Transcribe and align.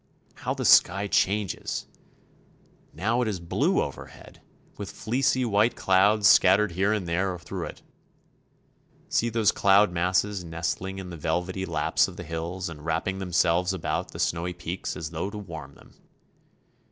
How 0.33 0.55
the 0.55 0.65
sky 0.65 1.05
changes! 1.05 1.85
Now 2.91 3.21
it 3.21 3.27
is 3.27 3.39
blue 3.39 3.83
overhead, 3.83 4.41
with 4.75 4.89
fleecy 4.91 5.45
white 5.45 5.75
clouds 5.75 6.27
scattered 6.27 6.71
here 6.71 6.91
and 6.91 7.07
there 7.07 7.37
through 7.37 7.65
it. 7.65 7.83
See 9.09 9.29
those 9.29 9.51
cloud 9.51 9.91
masses 9.91 10.43
nestling 10.43 10.97
in 10.97 11.11
the 11.11 11.17
velvety 11.17 11.67
laps 11.67 12.07
of 12.07 12.17
the 12.17 12.23
hills 12.23 12.67
and 12.67 12.83
wrapping 12.83 13.19
themselves 13.19 13.73
about 13.73 14.09
the 14.09 14.17
snowy 14.17 14.53
peaks 14.53 14.97
as 14.97 15.11
though 15.11 15.29
to 15.29 15.37
warm 15.37 15.75
them. 15.75 15.93